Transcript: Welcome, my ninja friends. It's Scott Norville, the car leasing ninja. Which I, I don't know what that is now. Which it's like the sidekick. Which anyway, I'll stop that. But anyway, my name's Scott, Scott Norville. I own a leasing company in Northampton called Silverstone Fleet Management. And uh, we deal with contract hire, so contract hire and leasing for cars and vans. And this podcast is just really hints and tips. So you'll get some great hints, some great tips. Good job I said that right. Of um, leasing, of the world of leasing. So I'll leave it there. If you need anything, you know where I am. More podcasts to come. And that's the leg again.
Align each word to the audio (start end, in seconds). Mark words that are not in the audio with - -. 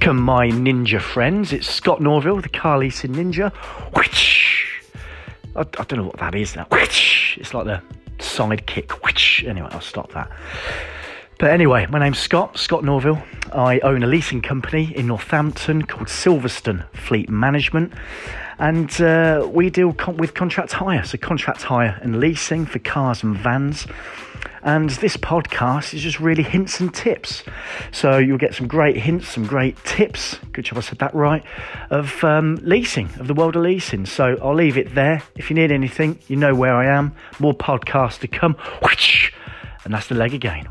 Welcome, 0.00 0.22
my 0.22 0.46
ninja 0.46 1.00
friends. 1.00 1.52
It's 1.52 1.68
Scott 1.68 2.00
Norville, 2.00 2.40
the 2.40 2.48
car 2.48 2.78
leasing 2.78 3.14
ninja. 3.16 3.52
Which 3.96 4.80
I, 5.56 5.62
I 5.62 5.64
don't 5.64 5.96
know 5.96 6.04
what 6.04 6.18
that 6.18 6.36
is 6.36 6.54
now. 6.54 6.66
Which 6.70 7.36
it's 7.40 7.52
like 7.52 7.64
the 7.64 7.82
sidekick. 8.18 8.92
Which 9.04 9.42
anyway, 9.44 9.66
I'll 9.72 9.80
stop 9.80 10.12
that. 10.12 10.30
But 11.40 11.50
anyway, 11.50 11.86
my 11.86 11.98
name's 11.98 12.20
Scott, 12.20 12.56
Scott 12.58 12.84
Norville. 12.84 13.20
I 13.52 13.80
own 13.80 14.04
a 14.04 14.06
leasing 14.06 14.40
company 14.40 14.96
in 14.96 15.08
Northampton 15.08 15.82
called 15.82 16.06
Silverstone 16.06 16.86
Fleet 16.94 17.28
Management. 17.28 17.92
And 18.60 19.00
uh, 19.00 19.48
we 19.50 19.68
deal 19.68 19.96
with 20.16 20.32
contract 20.32 20.70
hire, 20.70 21.02
so 21.02 21.18
contract 21.18 21.62
hire 21.62 21.98
and 22.02 22.20
leasing 22.20 22.66
for 22.66 22.78
cars 22.78 23.24
and 23.24 23.36
vans. 23.36 23.88
And 24.62 24.90
this 24.90 25.16
podcast 25.16 25.94
is 25.94 26.02
just 26.02 26.20
really 26.20 26.42
hints 26.42 26.80
and 26.80 26.92
tips. 26.92 27.44
So 27.92 28.18
you'll 28.18 28.38
get 28.38 28.54
some 28.54 28.66
great 28.66 28.96
hints, 28.96 29.28
some 29.28 29.46
great 29.46 29.76
tips. 29.84 30.38
Good 30.52 30.64
job 30.66 30.78
I 30.78 30.80
said 30.80 30.98
that 30.98 31.14
right. 31.14 31.44
Of 31.90 32.22
um, 32.24 32.58
leasing, 32.62 33.08
of 33.18 33.26
the 33.26 33.34
world 33.34 33.56
of 33.56 33.62
leasing. 33.62 34.06
So 34.06 34.36
I'll 34.42 34.54
leave 34.54 34.76
it 34.76 34.94
there. 34.94 35.22
If 35.36 35.50
you 35.50 35.54
need 35.54 35.70
anything, 35.70 36.18
you 36.28 36.36
know 36.36 36.54
where 36.54 36.74
I 36.74 36.86
am. 36.86 37.14
More 37.38 37.54
podcasts 37.54 38.18
to 38.20 38.28
come. 38.28 38.56
And 39.84 39.94
that's 39.94 40.08
the 40.08 40.14
leg 40.14 40.34
again. 40.34 40.68